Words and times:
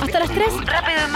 Hasta 0.00 0.18
las 0.18 0.30
3. 0.30 0.66
Rápido 0.66 0.98
y 0.98 1.10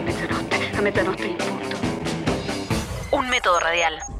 mezzanotte, 0.00 0.76
a 0.76 0.80
mezzanotte 0.80 1.26
in 1.26 1.36
punto. 1.36 1.76
Un 3.12 3.28
método 3.28 3.60
radial. 3.60 4.17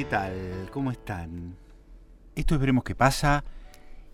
¿Qué 0.00 0.06
tal? 0.06 0.70
¿Cómo 0.72 0.90
están? 0.90 1.54
Esto 2.34 2.54
es 2.54 2.60
Veremos 2.60 2.84
qué 2.84 2.94
pasa 2.94 3.44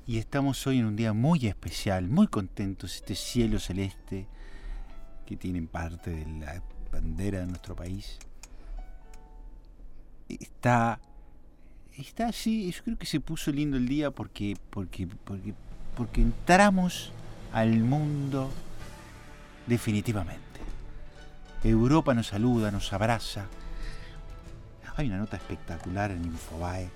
y 0.05 0.19
estamos 0.19 0.67
hoy 0.67 0.81
en 0.81 0.87
un 0.87 0.97
día 0.97 1.13
muy 1.13 1.47
especial, 1.47 2.09
muy 2.09 2.27
contentos, 2.27 2.97
este 2.97 3.15
cielo 3.15 3.61
celeste 3.61 4.27
que 5.25 5.37
tiene 5.37 5.63
parte 5.63 6.11
de 6.11 6.27
la 6.41 6.61
bandera 6.91 7.39
de 7.39 7.47
nuestro 7.47 7.77
país. 7.77 8.19
Está 10.29 10.99
está 11.97 12.31
así, 12.31 12.69
yo 12.73 12.83
creo 12.83 12.99
que 12.99 13.07
se 13.07 13.21
puso 13.21 13.53
lindo 13.53 13.77
el 13.77 13.87
día 13.87 14.11
porque 14.11 14.57
porque 14.71 15.07
porque 15.07 15.55
porque 15.97 16.21
entramos 16.21 17.13
al 17.53 17.79
mundo 17.79 18.51
definitivamente. 19.69 20.43
Europa 21.63 22.13
nos 22.13 22.27
saluda, 22.27 22.73
nos 22.73 22.93
abraza. 22.93 23.47
Hay 24.97 25.09
una 25.09 25.19
nota 25.19 25.37
espectacular 25.37 26.11
en 26.11 26.25
Infobae 26.25 26.89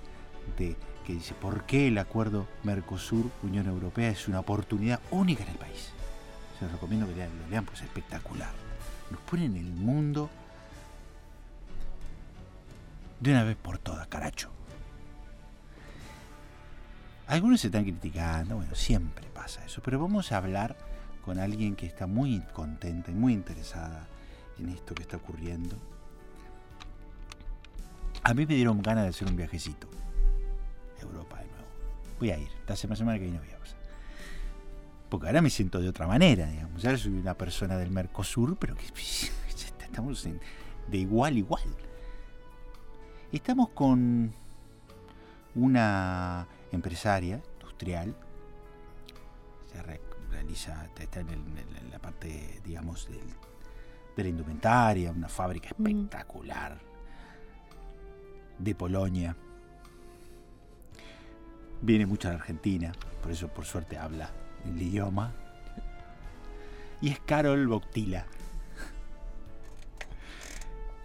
de, 0.57 0.75
que 1.05 1.13
dice 1.13 1.35
por 1.35 1.65
qué 1.65 1.87
el 1.87 1.99
acuerdo 1.99 2.47
Mercosur-Unión 2.63 3.67
Europea 3.67 4.09
es 4.09 4.27
una 4.27 4.39
oportunidad 4.39 4.99
única 5.11 5.43
en 5.43 5.49
el 5.49 5.57
país. 5.57 5.91
Se 6.57 6.65
los 6.65 6.73
recomiendo 6.73 7.05
que 7.07 7.13
lo 7.13 7.49
lean, 7.49 7.65
pues 7.65 7.79
es 7.79 7.85
espectacular. 7.85 8.51
Nos 9.11 9.19
pone 9.21 9.45
en 9.45 9.55
el 9.55 9.71
mundo 9.71 10.31
de 13.19 13.31
una 13.31 13.43
vez 13.43 13.55
por 13.55 13.77
todas, 13.77 14.07
caracho. 14.07 14.49
Algunos 17.27 17.61
se 17.61 17.67
están 17.67 17.83
criticando, 17.83 18.55
bueno, 18.55 18.73
siempre 18.73 19.27
pasa 19.27 19.63
eso, 19.63 19.81
pero 19.83 19.99
vamos 19.99 20.31
a 20.31 20.37
hablar 20.37 20.75
con 21.23 21.37
alguien 21.37 21.75
que 21.75 21.85
está 21.85 22.07
muy 22.07 22.41
contenta 22.53 23.11
y 23.11 23.13
muy 23.13 23.33
interesada 23.33 24.07
en 24.57 24.69
esto 24.69 24.95
que 24.95 25.03
está 25.03 25.17
ocurriendo. 25.17 25.77
A 28.31 28.33
mí 28.33 28.45
me 28.45 28.55
dieron 28.55 28.81
ganas 28.81 29.03
de 29.03 29.09
hacer 29.09 29.27
un 29.27 29.35
viajecito. 29.35 29.87
a 30.97 31.01
Europa 31.03 31.37
de 31.39 31.47
nuevo. 31.47 31.65
Voy 32.17 32.31
a 32.31 32.37
ir. 32.37 32.47
Esta 32.61 32.77
semana, 32.77 32.95
semana 32.95 33.17
que 33.17 33.25
viene 33.25 33.39
voy 33.39 33.49
a 33.49 33.57
pasar. 33.59 33.77
Porque 35.09 35.27
ahora 35.27 35.41
me 35.41 35.49
siento 35.49 35.79
de 35.81 35.89
otra 35.89 36.07
manera, 36.07 36.45
digamos. 36.49 36.85
Ahora 36.85 36.97
soy 36.97 37.11
una 37.11 37.37
persona 37.37 37.75
del 37.77 37.91
Mercosur, 37.91 38.55
pero 38.57 38.75
que 38.75 38.85
estamos 39.83 40.25
en- 40.25 40.39
de 40.87 40.97
igual 40.97 41.35
a 41.35 41.37
igual. 41.39 41.63
Estamos 43.33 43.69
con 43.69 44.33
una 45.55 46.47
empresaria 46.71 47.41
industrial. 47.59 48.15
Se 49.73 49.81
re- 49.83 50.01
realiza, 50.29 50.87
está 50.97 51.19
en, 51.19 51.29
el- 51.29 51.57
en 51.81 51.91
la 51.91 51.99
parte, 51.99 52.61
digamos, 52.63 53.07
del- 53.09 53.19
de 54.15 54.23
la 54.23 54.29
indumentaria, 54.29 55.11
una 55.11 55.27
fábrica 55.27 55.67
espectacular 55.69 56.79
de 58.63 58.75
Polonia. 58.75 59.35
Viene 61.81 62.05
mucho 62.05 62.27
a 62.27 62.31
la 62.31 62.37
Argentina, 62.37 62.91
por 63.21 63.31
eso 63.31 63.47
por 63.47 63.65
suerte 63.65 63.97
habla 63.97 64.29
el 64.65 64.81
idioma. 64.81 65.33
Y 67.01 67.09
es 67.09 67.19
Carol 67.21 67.65
Boctila. 67.67 68.25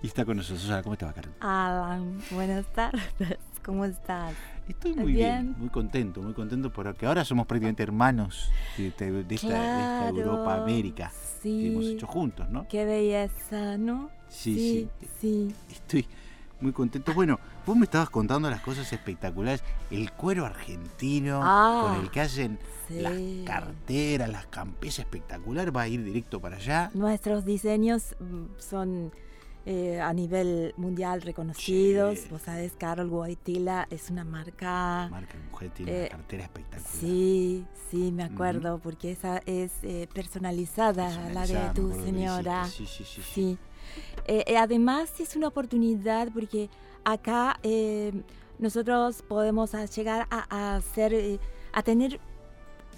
Y 0.03 0.09
está 0.09 0.25
con 0.27 0.37
nosotros. 0.37 0.67
Hola, 0.67 0.83
¿Cómo 0.83 0.97
te 0.97 1.07
va, 1.07 1.13
Carol? 1.15 1.33
Alan, 1.41 2.19
buenas 2.31 2.67
tardes. 2.75 3.03
¿Cómo 3.65 3.85
estás? 3.85 4.35
Estoy 4.69 4.95
muy 4.95 5.13
bien. 5.13 5.47
Bien. 5.47 5.55
muy 5.59 5.69
contento, 5.71 6.23
muy 6.23 6.35
contento 6.35 6.73
porque 6.73 7.07
ahora 7.07 7.25
somos 7.25 7.47
prácticamente 7.47 7.83
hermanos 7.83 8.51
de, 8.77 8.89
esta, 8.89 9.05
de 9.07 9.21
esta- 9.35 9.49
de 9.49 9.83
esta 9.83 9.99
Claro, 9.99 10.17
Europa, 10.19 10.55
América, 10.57 11.11
que 11.43 11.69
hemos 11.73 11.85
Sí. 11.87 11.93
hecho 11.95 12.07
juntos, 12.07 12.49
¿no? 12.51 12.69
Qué 12.69 12.85
belleza, 12.85 13.77
¿no? 13.79 14.11
Sí, 14.29 14.89
sí. 15.01 15.07
sí. 15.21 15.55
Estoy 15.71 16.07
muy 16.61 16.73
contento. 16.73 17.13
Bueno, 17.15 17.39
vos 17.67 17.77
me 17.77 17.85
estabas 17.85 18.11
contando 18.11 18.49
las 18.51 18.61
cosas 18.61 18.91
espectaculares. 18.93 19.63
El 19.91 20.13
cuero 20.13 20.47
argentino 20.47 21.41
Ah, 21.43 21.89
con 21.95 22.05
el 22.05 22.11
que 22.11 22.21
hacen 22.21 22.59
sí. 22.89 23.01
las 23.01 23.13
carteras, 23.47 24.29
las 24.29 24.47
campesas 24.47 25.01
espectacular, 25.01 25.75
va 25.77 25.83
a 25.83 25.89
ir 25.89 26.03
directo 26.03 26.41
para 26.41 26.57
allá. 26.57 26.91
Nuestros 26.95 27.45
diseños 27.45 28.17
mm, 28.21 28.45
son 28.59 29.13
eh, 29.67 30.01
a 30.01 30.13
nivel 30.13 30.73
mundial 30.77 31.21
reconocidos. 31.23 32.21
Sí. 32.21 32.29
Vos 32.31 32.43
sabés, 32.43 32.73
Carol 32.79 33.09
Guaitila 33.11 33.87
es 33.91 34.11
una 34.11 34.25
marca... 34.25 35.09
Marca 35.11 35.35
Mujer 35.51 35.71
tiene 35.71 35.93
Eh, 35.93 36.01
una 36.09 36.17
cartera 36.19 36.45
espectacular. 36.45 36.93
Sí, 37.01 37.67
sí, 37.91 38.13
me 38.13 38.23
acuerdo, 38.23 38.79
porque 38.79 39.11
esa 39.11 39.43
es 39.45 39.73
eh, 39.83 40.09
personalizada, 40.15 41.11
la 41.31 41.47
de 41.47 41.71
tu 41.75 41.93
señora. 42.05 42.65
Sí, 42.67 42.87
sí, 42.87 43.05
sí. 43.05 43.21
sí. 43.21 43.23
Sí. 43.35 43.59
Eh, 44.27 44.45
eh, 44.47 44.57
además 44.57 45.21
es 45.21 45.37
una 45.37 45.49
oportunidad 45.49 46.29
porque 46.33 46.71
acá 47.05 47.59
eh, 47.63 48.13
nosotros 48.59 49.23
podemos 49.23 49.73
llegar 49.97 50.27
a, 50.31 50.47
a 50.49 50.77
hacer, 50.77 51.13
eh, 51.13 51.39
a 51.73 51.83
tener 51.83 52.21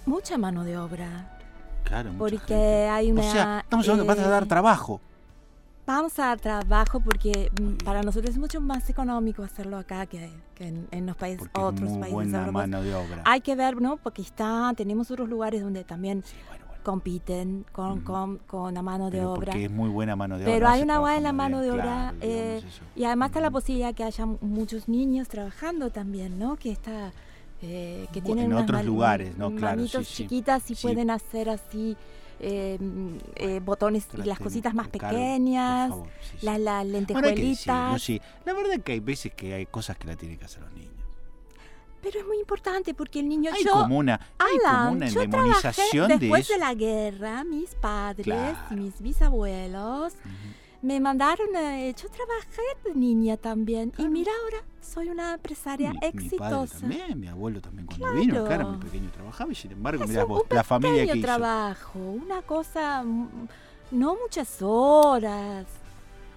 mucha 0.05 0.37
mano 0.37 0.63
de 0.63 0.77
obra. 0.77 1.35
Claro, 1.83 2.09
mucha 2.13 2.19
Porque 2.19 2.37
gente. 2.37 2.87
hay 2.89 3.11
una... 3.11 3.21
O 3.21 3.31
sea, 3.31 3.59
estamos 3.63 3.87
hablando 3.87 4.03
que 4.03 4.19
vas 4.19 4.27
a 4.27 4.29
dar 4.29 4.43
eh, 4.43 4.47
trabajo. 4.47 5.01
Vamos 5.89 6.19
a 6.19 6.37
trabajo 6.37 6.99
porque 6.99 7.49
mm, 7.59 7.83
para 7.83 8.03
nosotros 8.03 8.29
es 8.35 8.37
mucho 8.37 8.61
más 8.61 8.87
económico 8.91 9.41
hacerlo 9.41 9.75
acá 9.75 10.05
que, 10.05 10.29
que 10.53 10.67
en, 10.67 10.87
en 10.91 11.07
los 11.07 11.15
países, 11.15 11.39
Porque 11.39 11.59
otros 11.59 11.89
muy 11.89 11.99
países 11.99 12.13
buena 12.13 12.37
europeos. 12.45 12.53
mano 12.53 12.83
de 12.83 12.93
obra. 12.93 13.21
Hay 13.25 13.41
que 13.41 13.55
ver, 13.55 13.81
¿no? 13.81 13.97
Pakistán, 13.97 14.75
tenemos 14.75 15.09
otros 15.09 15.27
lugares 15.27 15.63
donde 15.63 15.83
también 15.83 16.21
Sí, 16.23 16.35
bueno, 16.47 16.63
bueno. 16.67 16.83
compiten 16.83 17.65
con, 17.71 18.01
con, 18.01 18.37
con 18.45 18.71
la 18.75 18.83
mano 18.83 19.05
de 19.05 19.17
Pero 19.17 19.31
obra. 19.33 19.45
porque 19.47 19.65
es 19.65 19.71
muy 19.71 19.89
buena 19.89 20.15
mano 20.15 20.37
de 20.37 20.43
obra. 20.43 20.53
Pero 20.53 20.67
hay 20.67 20.83
una 20.83 20.99
buena 20.99 21.33
mano 21.33 21.59
de 21.61 21.71
obra 21.71 21.83
claro, 21.83 22.17
eh, 22.21 22.61
y 22.95 23.03
además 23.05 23.29
está 23.29 23.39
la 23.41 23.49
posibilidad 23.49 23.95
que 23.95 24.03
haya 24.03 24.27
muchos 24.27 24.87
niños 24.89 25.27
trabajando 25.27 25.89
también, 25.89 26.37
¿no? 26.37 26.55
Que 26.55 26.71
está 26.71 27.11
eh, 27.63 28.05
que 28.13 28.21
tienen 28.21 28.45
en 28.51 28.53
otros 28.53 28.85
lugares, 28.85 29.35
¿no? 29.39 29.55
Claro, 29.55 29.87
sí, 29.87 30.03
sí. 30.03 30.23
chiquitas 30.23 30.69
y 30.69 30.75
Sí. 30.75 30.83
pueden 30.83 31.09
hacer 31.09 31.49
así 31.49 31.97
eh, 32.39 32.77
mm, 32.79 33.15
eh, 33.35 33.59
botones 33.63 34.07
y 34.13 34.23
las 34.23 34.39
cositas 34.39 34.73
más 34.73 34.87
pequeñas, 34.87 35.89
favor, 35.89 36.07
sí, 36.21 36.37
sí. 36.39 36.45
las 36.45 36.57
Bueno, 36.59 36.83
lentejuelitas. 36.83 38.01
sí. 38.01 38.21
La 38.45 38.53
verdad 38.53 38.73
es 38.73 38.83
que 38.83 38.91
hay 38.93 38.99
veces 38.99 39.33
que 39.33 39.53
hay 39.53 39.65
cosas 39.65 39.97
que 39.97 40.07
la 40.07 40.15
tienen 40.15 40.37
que 40.37 40.45
hacer 40.45 40.61
los 40.63 40.71
niños. 40.73 40.93
Pero 42.01 42.17
es 42.21 42.25
muy 42.25 42.37
importante 42.39 42.93
porque 42.93 43.19
el 43.19 43.27
niño 43.27 43.51
Hay 43.53 43.61
yo 43.63 43.71
como 43.73 43.97
una, 43.97 44.19
hay 44.37 44.57
como 44.59 44.91
una 44.91 45.07
yo 45.09 45.19
demonización 45.19 46.07
de 46.07 46.17
después 46.17 46.41
eso. 46.45 46.53
de 46.53 46.59
la 46.59 46.73
guerra, 46.73 47.43
mis 47.43 47.75
padres 47.75 48.23
Claro. 48.23 48.57
y 48.71 48.75
mis 48.75 49.01
bisabuelos. 49.01 50.13
Me 50.81 50.99
mandaron, 50.99 51.47
eh, 51.55 51.93
yo 52.01 52.07
trabajé 52.09 52.61
de 52.85 52.95
niña 52.95 53.37
también 53.37 53.91
y 53.97 54.07
mira 54.07 54.31
ahora 54.43 54.57
soy 54.81 55.09
una 55.09 55.33
empresaria 55.35 55.89
Mi- 55.91 55.95
Mi, 55.95 55.99
padre 56.01 56.17
exitosa. 56.63 56.79
también, 56.79 57.19
mi 57.19 57.27
abuelo 57.27 57.61
también 57.61 57.85
cuando 57.85 58.11
vino 58.13 58.39
acá 58.45 58.55
era 58.55 58.63
muy 58.65 58.77
Claro. 58.77 58.79
pequeño 58.91 59.11
trabajaba 59.11 59.51
y 59.51 59.55
sin 59.55 59.71
embargo, 59.73 60.05
mirá 60.07 60.23
un, 60.23 60.29
vos, 60.29 60.43
la 60.49 60.63
familia 60.63 60.95
que 61.03 61.07
pequeño 61.11 61.15
hizo. 61.17 61.25
trabajo, 61.25 61.99
una 61.99 62.41
cosa, 62.41 63.03
mm, 63.03 63.27
no 63.91 64.15
muchas 64.21 64.61
horas. 64.61 65.65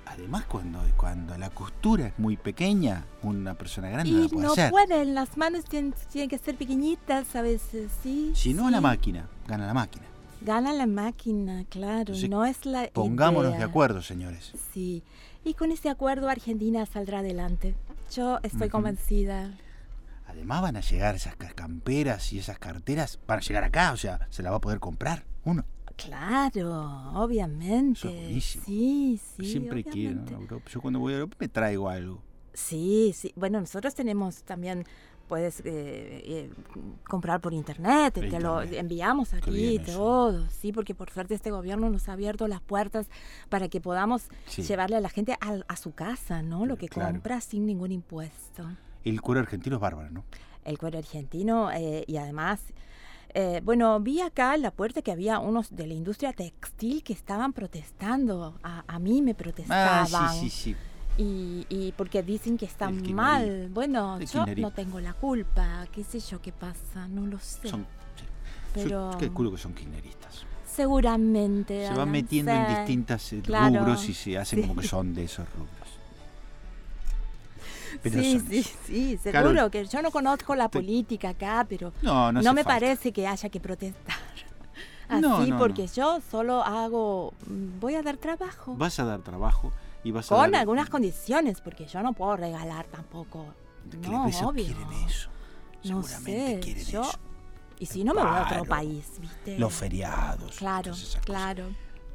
Además, 0.05 0.45
cuando, 0.47 0.79
cuando 0.99 1.39
la 1.39 1.49
costura 1.49 2.09
es 2.09 2.19
muy 2.19 2.37
pequeña, 2.37 3.07
una 3.23 3.55
persona 3.55 3.89
grande 3.89 4.11
no 4.13 4.23
la 4.25 4.29
puede 4.29 4.47
no 4.47 4.53
hacer. 4.53 4.71
pueden, 4.71 5.15
las 5.15 5.37
manos 5.39 5.65
tienen, 5.65 5.95
tienen 6.11 6.29
que 6.29 6.37
ser 6.37 6.57
pequeñitas 6.57 7.35
a 7.37 7.41
veces, 7.41 7.91
sí. 8.03 8.33
Si 8.35 8.53
no, 8.53 8.67
sí. 8.67 8.73
la 8.73 8.81
máquina, 8.83 9.27
gana 9.47 9.67
la 9.67 9.73
máquina. 9.73 10.05
Gana 10.45 10.73
la 10.73 10.87
máquina, 10.87 11.65
claro, 11.69 12.01
Entonces, 12.01 12.29
no 12.31 12.45
es 12.45 12.67
la 12.67 12.89
Pongámonos 12.93 13.57
de 13.57 13.63
acuerdo, 13.63 14.03
señores. 14.03 14.53
Sí, 14.73 15.03
y 15.45 15.55
con 15.55 15.71
ese 15.73 15.89
acuerdo 15.89 16.29
Argentina 16.29 16.85
saldrá 16.87 17.21
adelante. 17.21 17.75
Yo 18.15 18.39
estoy 18.43 18.69
convencida. 18.69 19.57
Además 20.27 20.63
van 20.63 20.77
a 20.77 20.81
llegar 20.81 21.15
esas 21.15 21.37
ca- 21.37 21.53
camperas 21.55 22.33
y 22.33 22.39
esas 22.39 22.59
carteras, 22.59 23.19
van 23.27 23.39
a 23.39 23.43
llegar 23.43 23.65
acá, 23.65 23.93
o 23.93 23.97
sea, 23.97 24.27
se 24.31 24.43
la 24.43 24.51
va 24.51 24.57
a 24.57 24.61
poder 24.61 24.81
comprar 24.81 25.25
uno. 25.45 25.65
Claro, 25.97 27.13
obviamente. 27.15 27.99
Eso 28.01 28.09
es 28.09 28.15
buenísimo. 28.15 28.65
Sí, 28.65 29.21
sí. 29.37 29.45
Siempre 29.45 29.85
quiero. 29.85 30.23
¿no? 30.23 30.61
Yo 30.67 30.81
cuando 30.81 30.99
voy 30.99 31.13
a 31.13 31.17
Europa 31.17 31.37
me 31.39 31.49
traigo 31.49 31.89
algo. 31.89 32.23
Sí, 32.55 33.13
sí. 33.15 33.33
Bueno, 33.37 33.61
nosotros 33.61 33.95
tenemos 33.95 34.43
también 34.43 34.85
puedes 35.33 35.61
eh, 35.61 35.65
eh, 35.65 36.51
comprar 37.09 37.41
por 37.41 37.55
internet, 37.55 38.13
te 38.13 38.39
lo 38.39 38.61
enviamos 38.61 39.33
aquí, 39.33 39.79
todo, 39.79 40.47
sí, 40.51 40.73
porque 40.75 40.95
por 40.95 41.09
suerte 41.09 41.33
este 41.35 41.51
gobierno 41.51 41.89
nos 41.89 42.07
ha 42.11 42.13
abierto 42.13 42.47
las 42.49 42.61
puertas 42.61 43.07
para 43.49 43.71
que 43.71 43.81
podamos 43.81 44.29
Sí. 44.47 44.61
llevarle 44.63 44.97
a 44.97 45.01
la 45.01 45.09
gente 45.09 45.39
al- 45.41 45.65
a, 45.69 45.77
su 45.77 45.95
casa, 45.95 46.43
¿no? 46.43 46.67
Lo 46.67 46.77
que 46.77 46.87
Claro. 46.91 47.13
compra 47.15 47.41
sin 47.41 47.65
ningún 47.65 47.93
impuesto. 47.93 48.69
El 49.05 49.23
cuero 49.23 49.41
argentino 49.41 49.77
es 49.77 49.81
bárbaro, 49.81 50.11
¿no? 50.11 50.23
El 50.67 50.77
cuero 50.77 50.99
argentino 50.99 51.71
eh, 51.73 52.05
y 52.07 52.19
además... 52.19 52.61
eh, 53.35 53.63
bueno, 53.65 53.99
vi 54.01 54.21
acá 54.21 54.55
en 54.55 54.61
la 54.61 54.71
puerta 54.71 55.01
que 55.01 55.11
había 55.13 55.39
unos 55.39 55.75
de 55.75 55.87
la 55.87 55.95
industria 55.95 56.35
textil 56.35 57.03
que 57.03 57.15
estaban 57.15 57.55
protestando. 57.55 58.59
A, 58.63 58.85
a 58.87 58.99
mí 58.99 59.23
me 59.23 59.31
Ah, 59.31 59.35
protestaban. 59.35 60.35
sí, 60.35 60.51
sí, 60.51 60.51
sí. 60.51 60.77
Y, 61.19 61.67
y 61.69 61.93
porque 61.93 62.23
dicen 62.23 62.57
que 62.57 62.65
está 62.65 62.89
mal. 62.91 63.69
Bueno, 63.73 64.17
El 64.17 64.27
yo 64.27 64.33
kirchnerismo. 64.45 64.69
no 64.71 64.75
tengo 64.75 65.01
la 65.01 65.13
culpa. 65.13 65.87
¿Qué 65.93 66.05
sé 66.05 66.21
yo 66.21 66.41
qué 66.41 66.53
pasa? 66.53 67.07
No 67.09 67.27
lo 67.27 67.39
sé. 67.39 67.69
Son, 67.69 67.81
sí. 67.83 68.25
Pero- 68.75 69.13
Yo 69.13 69.19
calculo 69.19 69.51
que 69.53 69.59
son 69.59 69.75
kirchneristas. 69.75 70.45
Seguramente. 70.67 71.87
Se 71.87 71.93
van 71.95 72.11
metiendo 72.11 72.51
en 72.53 72.67
sí. 72.67 72.75
distintas 72.77 73.33
eh, 73.35 73.43
Claro, 73.45 73.81
rubros 73.81 74.09
y 74.09 74.15
se 74.15 74.39
hacen 74.39 74.63
sí. 74.63 74.69
como 74.69 74.81
que 74.81 74.89
son 74.89 75.13
de 75.15 75.25
esos 75.25 75.47
rubros. 75.53 75.69
Pero 78.03 78.21
Sí, 78.23 78.39
son 78.39 78.49
sí, 78.49 78.63
sí, 78.87 79.19
Carol, 79.31 79.51
seguro 79.53 79.71
que 79.71 79.85
yo 79.85 80.01
no 80.01 80.11
conozco 80.11 80.55
la 80.55 80.69
te- 80.71 80.79
política 80.79 81.29
acá, 81.31 81.67
pero 81.69 81.93
No, 82.01 82.33
no, 82.33 82.41
no, 82.41 82.55
me 82.55 82.65
falta. 82.65 82.81
parece 82.81 83.13
que 83.13 83.27
haya 83.27 83.49
que 83.51 83.61
protestar. 83.61 84.17
Así, 85.09 85.21
No, 85.21 85.59
porque 85.59 85.87
yo 85.89 86.21
solo 86.31 86.63
hago, 86.65 87.35
mm, 87.47 87.81
voy 87.81 87.97
a 87.97 88.03
dar 88.03 88.17
trabajo. 88.17 88.75
Vas 88.77 88.99
a 88.99 89.05
dar 89.05 89.21
trabajo 89.21 89.71
y 90.05 90.11
vas 90.11 90.31
a 90.31 90.37
Con 90.37 90.51
dar- 90.53 90.61
algunas 90.61 90.89
condiciones, 90.91 91.61
porque 91.61 91.87
yo 91.87 92.03
no 92.03 92.13
puedo 92.13 92.37
regalar 92.37 92.87
tampoco. 92.87 93.47
No, 94.03 94.27
obvio. 94.27 94.65
quieren 94.65 94.93
eso. 95.07 95.29
No 95.85 96.03
Seguramente 96.03 96.55
sé, 96.55 96.61
quieren 96.61 96.85
yo- 96.85 97.03
eso. 97.03 97.19
Y 97.79 97.87
si 97.87 98.05
no 98.05 98.15
me 98.15 98.23
voy 98.23 98.31
a 98.31 98.43
otro 98.45 98.65
país, 98.65 99.05
¿viste? 99.21 99.59
Los 99.59 99.75
feriados. 99.75 100.57
Claro, 100.57 100.93
cosas. 100.93 101.21
claro. 101.25 101.65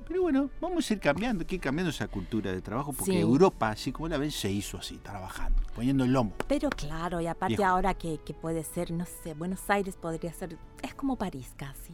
Pero 0.08 0.22
bueno, 0.22 0.50
vamos 0.62 0.90
a 0.90 0.94
ir 0.94 1.02
cambiando, 1.02 1.46
que 1.46 1.56
ir 1.56 1.62
cambiando 1.62 1.90
esa 1.90 2.08
cultura 2.08 2.54
de 2.54 2.62
trabajo, 2.62 2.94
porque 2.94 3.12
Sí. 3.12 3.18
Europa, 3.20 3.72
así 3.72 3.92
como 3.92 4.08
la 4.08 4.18
ven, 4.18 4.32
se 4.32 4.50
hizo 4.50 4.78
así, 4.78 4.96
trabajando, 5.00 5.62
poniendo 5.76 6.06
el 6.06 6.14
lomo. 6.14 6.32
Pero 6.48 6.70
claro, 6.70 7.20
y 7.20 7.28
aparte 7.28 7.58
Viejo. 7.58 7.66
ahora 7.70 7.94
que, 7.94 8.18
que 8.26 8.34
puede 8.34 8.64
ser, 8.64 8.92
no 8.92 9.06
sé, 9.06 9.34
Buenos 9.34 9.70
Aires 9.70 9.98
podría 9.98 10.32
ser, 10.32 10.58
es 10.82 10.94
como 10.94 11.18
París 11.18 11.52
casi, 11.58 11.92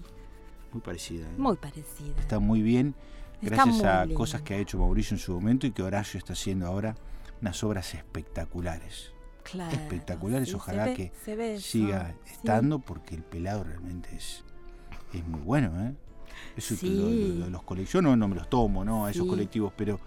Muy 0.71 0.81
parecida. 0.83 1.25
¿eh? 1.27 1.33
muy 1.37 1.55
parecida. 1.55 2.19
Está 2.19 2.37
muy 2.37 2.61
bien, 2.61 2.93
gracias 3.45 3.83
a 3.83 4.05
lindo. 4.05 4.17
cosas 4.17 4.41
que 4.41 4.53
ha 4.53 4.57
hecho 4.57 4.77
Mauricio 4.77 5.15
en 5.15 5.19
su 5.19 5.33
momento 5.33 5.67
y 5.67 5.71
que 5.71 5.83
Horacio 5.83 6.17
está 6.17 6.33
haciendo 6.33 6.67
ahora, 6.67 6.95
unas 7.41 7.63
obras 7.63 7.93
espectaculares. 7.93 9.11
Claro, 9.43 9.71
espectaculares, 9.75 10.47
sí, 10.49 10.55
ojalá 10.55 10.85
ve- 10.85 11.11
que 11.25 11.35
ve 11.35 11.59
Siga 11.59 12.15
sí. 12.23 12.31
estando, 12.33 12.79
porque 12.79 13.15
el 13.15 13.23
pelado 13.23 13.63
realmente 13.65 14.15
es, 14.15 14.43
es 15.13 15.27
muy 15.27 15.41
bueno. 15.41 15.71
¿eh? 15.85 15.93
Eso 16.55 16.75
que 16.79 16.87
lo- 16.87 17.09
Sí. 17.09 17.35
lo- 17.39 17.49
los 17.49 17.63
colectivos, 17.63 17.93
yo 18.05 18.15
no, 18.15 18.27
me 18.27 18.35
los 18.35 18.49
tomo, 18.49 18.85
¿no? 18.85 19.05
A 19.05 19.11
esos 19.11 19.23
Sí. 19.25 19.29
colectivos, 19.29 19.73
pero, 19.75 19.99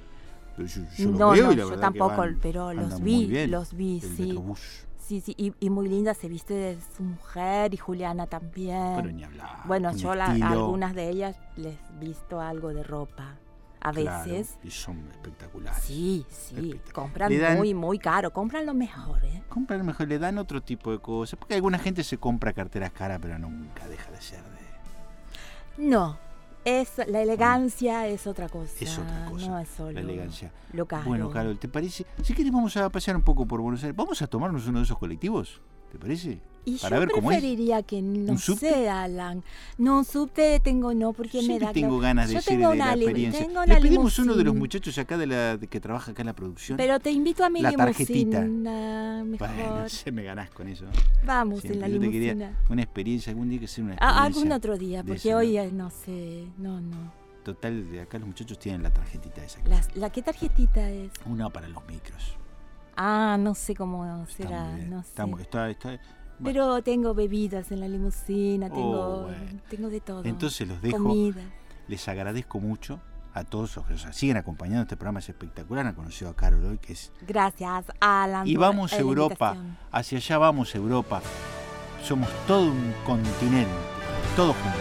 yo, 0.56 0.64
yo 0.64 1.10
los 1.10 1.18
no, 1.18 1.30
veo 1.32 1.46
no, 1.46 1.52
y 1.52 1.56
la 1.56 1.62
yo 1.64 1.70
que 1.70 1.76
tampoco, 1.76 2.16
van- 2.16 2.38
pero 2.40 2.72
los 2.72 3.00
vi, 3.02 3.46
los 3.46 3.74
vi, 3.76 4.00
el 4.02 4.16
sí. 4.16 4.22
Metrobús, 4.22 4.85
Sí, 5.06 5.20
sí, 5.20 5.34
y, 5.38 5.54
y 5.60 5.70
muy 5.70 5.88
linda 5.88 6.14
se 6.14 6.28
viste 6.28 6.52
de 6.54 6.78
su 6.96 7.04
mujer 7.04 7.72
y 7.72 7.76
Juliana 7.76 8.26
también. 8.26 8.94
pero 8.96 9.12
ni 9.12 9.22
hablar. 9.22 9.50
bueno, 9.66 9.92
yo 9.94 10.14
la- 10.16 10.32
algunas 10.32 10.94
de 10.94 11.08
ellas 11.08 11.36
les 11.56 11.76
visto 12.00 12.40
algo 12.40 12.72
de 12.74 12.82
ropa. 12.82 13.36
A 13.78 13.92
claro, 13.92 14.28
veces. 14.28 14.58
y 14.64 14.70
son 14.70 14.98
espectaculares. 15.12 15.80
Sí, 15.84 16.26
sí, 16.28 16.80
compran 16.92 17.30
dan- 17.38 17.56
muy, 17.58 17.72
muy 17.72 18.00
caro, 18.00 18.32
compran 18.32 18.66
lo 18.66 18.74
mejor, 18.74 19.24
¿eh? 19.24 19.44
Compran 19.48 19.86
mejor, 19.86 20.08
le 20.08 20.18
dan 20.18 20.38
otro 20.38 20.60
tipo 20.60 20.90
de 20.90 20.98
cosas, 20.98 21.38
porque 21.38 21.54
alguna 21.54 21.78
gente 21.78 22.02
se 22.02 22.18
compra 22.18 22.52
carteras 22.52 22.90
caras, 22.90 23.20
pero 23.22 23.38
nunca 23.38 23.86
deja 23.86 24.10
de 24.10 24.20
ser 24.20 24.42
de... 24.42 25.86
No, 25.86 26.18
es 26.66 26.98
la 27.06 27.22
elegancia 27.22 28.08
es 28.08 28.26
otra 28.26 28.48
cosa. 28.48 28.72
Es 28.80 28.98
otra 28.98 29.24
cosa, 29.30 29.48
No 29.48 29.58
es 29.60 29.68
solo 29.68 29.92
La 29.92 30.00
elegancia. 30.00 30.52
lo 30.72 30.84
caro. 30.86 31.04
Bueno, 31.06 31.30
Carol, 31.30 31.58
¿te 31.58 31.68
parece? 31.68 32.04
Si 32.22 32.34
quieres 32.34 32.52
vamos 32.52 32.76
a 32.76 32.90
pasear 32.90 33.16
un 33.16 33.22
poco 33.22 33.46
por 33.46 33.60
Buenos 33.60 33.82
Aires. 33.84 33.96
¿Vamos 33.96 34.20
a 34.20 34.26
tomarnos 34.26 34.66
uno 34.66 34.80
de 34.80 34.84
esos 34.84 34.98
colectivos? 34.98 35.62
¿Te 35.92 35.98
parece? 35.98 36.40
Y 36.66 36.78
para 36.78 36.96
yo 36.96 37.00
ver 37.00 37.10
cómo 37.12 37.30
es. 37.30 37.40
que 37.86 38.02
no 38.02 38.36
sé, 38.38 38.88
Alan. 38.90 39.42
No, 39.78 40.02
subte 40.02 40.60
tengo 40.60 40.92
no, 40.94 41.12
porque 41.12 41.40
me 41.42 41.58
da... 41.60 41.72
tengo 41.72 41.98
ganas 42.00 42.26
de 42.28 42.34
Yo 42.34 42.40
decir 42.40 42.58
de 42.58 42.76
la 42.76 42.92
experiencia. 42.94 43.46
tengo 43.46 43.64
Le 43.64 43.80
pedimos 43.80 44.18
a 44.18 44.22
uno 44.22 44.34
de 44.34 44.44
los 44.44 44.54
muchachos 44.54 44.98
acá 44.98 45.16
de 45.16 45.26
la 45.28 45.58
que 45.70 45.80
trabaja 45.80 46.10
acá 46.10 46.22
en 46.22 46.26
la 46.26 46.34
producción. 46.34 46.76
Pero 46.76 46.98
te 46.98 47.12
invito 47.12 47.44
a 47.44 47.50
mi 47.50 47.62
La 47.62 47.70
tarjetita. 47.72 48.40
limusina, 48.42 49.22
mejor. 49.24 49.48
Bueno, 49.48 49.88
se 49.88 50.10
me 50.10 50.24
ganás 50.24 50.50
con 50.50 50.66
eso. 50.68 50.86
Vamos 51.24 51.64
en 51.64 51.80
la 51.80 51.88
yo 51.88 52.00
te 52.00 52.10
quería 52.10 52.52
una 52.68 52.82
experiencia, 52.82 53.30
algún 53.30 53.48
día 53.48 53.60
que 53.60 53.64
hacer 53.66 53.84
una 53.84 53.94
Ah, 53.94 53.96
experiencia. 54.26 54.40
algún 54.42 54.52
otro 54.52 54.76
día, 54.76 55.04
porque 55.04 55.28
eso, 55.28 55.38
hoy 55.38 55.54
¿no? 55.54 55.62
eh, 55.62 55.70
no 55.72 55.90
sé, 55.90 56.46
no, 56.58 56.80
no. 56.80 57.12
Total, 57.44 57.88
de 57.92 58.00
acá 58.00 58.18
los 58.18 58.26
muchachos 58.26 58.58
tienen 58.58 58.82
la 58.82 58.92
tarjetita 58.92 59.44
esa. 59.44 59.60
Las- 59.68 59.94
¿La 59.94 60.10
qué 60.10 60.20
tarjetita 60.20 60.90
es? 60.90 61.12
Una 61.26 61.48
para 61.48 61.68
los 61.68 61.86
micros. 61.86 62.36
Ah, 62.96 63.36
no 63.38 63.54
sé 63.54 63.76
cómo 63.76 64.04
Está 64.22 64.26
será, 64.36 64.74
bien. 64.74 64.90
no 64.90 65.00
Está 65.00 65.24
sé. 65.26 65.42
está- 65.42 65.70
está- 65.70 66.00
bueno, 66.38 66.44
Pero 66.44 66.82
tengo 66.82 67.14
bebidas 67.14 67.70
en 67.72 67.80
la 67.80 67.88
limusina, 67.88 68.68
tengo, 68.68 69.22
bueno. 69.22 69.60
tengo 69.68 69.88
de 69.88 70.00
todo. 70.00 70.24
entonces 70.24 70.66
los 70.68 70.80
dejo. 70.82 70.98
Comida. 70.98 71.42
Les 71.88 72.06
agradezco 72.08 72.58
mucho 72.60 73.00
a 73.32 73.44
todos 73.44 73.76
los 73.76 73.86
que 73.86 73.92
nos 73.92 74.16
siguen 74.16 74.36
acompañando. 74.38 74.82
Este 74.82 74.96
programa 74.96 75.18
es 75.20 75.28
espectacular. 75.28 75.86
Han 75.86 75.94
conocido 75.94 76.30
a 76.30 76.34
Carol 76.34 76.64
hoy, 76.64 76.78
que 76.78 76.94
es 76.94 77.12
Gracias, 77.26 77.84
Alan. 78.00 78.46
Y 78.46 78.56
vamos 78.56 78.92
a 78.92 78.98
Europa, 78.98 79.52
invitación. 79.54 79.78
hacia 79.92 80.18
allá 80.18 80.38
vamos 80.38 80.74
Europa. 80.74 81.22
Somos 82.02 82.28
todo 82.46 82.70
un 82.70 82.94
continente, 83.04 83.70
todos 84.36 84.54
juntos. 84.56 84.80